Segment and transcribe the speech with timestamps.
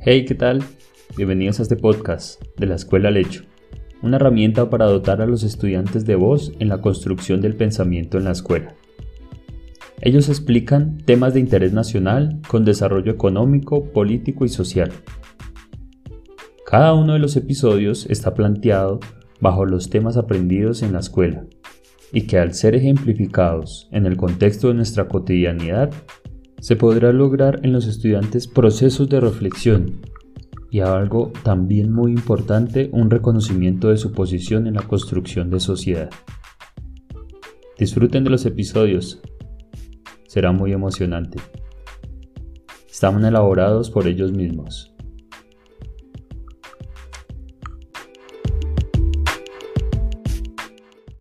[0.00, 0.62] Hey, ¿qué tal?
[1.16, 3.42] Bienvenidos a este podcast de la Escuela Lecho,
[4.00, 8.24] una herramienta para dotar a los estudiantes de voz en la construcción del pensamiento en
[8.24, 8.76] la escuela.
[10.00, 14.92] Ellos explican temas de interés nacional con desarrollo económico, político y social.
[16.64, 19.00] Cada uno de los episodios está planteado
[19.40, 21.44] bajo los temas aprendidos en la escuela
[22.12, 25.90] y que al ser ejemplificados en el contexto de nuestra cotidianidad
[26.60, 30.00] se podrá lograr en los estudiantes procesos de reflexión
[30.70, 36.10] y algo también muy importante, un reconocimiento de su posición en la construcción de sociedad.
[37.78, 39.20] Disfruten de los episodios,
[40.26, 41.38] será muy emocionante.
[42.90, 44.97] Están elaborados por ellos mismos.